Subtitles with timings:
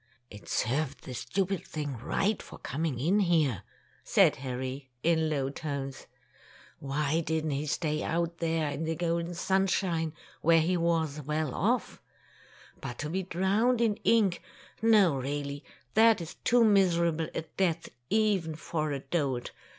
[0.31, 3.61] "It served the stupid thing right for coming in here,"
[4.03, 6.07] said Harry, in low tones.
[6.07, 10.13] 40 Tales of Modern Germany ''Why didn't he stay out there in the golden sunshine
[10.41, 12.01] where he was well off?
[12.79, 14.41] But to be drowned in ink!
[14.81, 19.51] No, really, that is too miserable a death even for a dolt!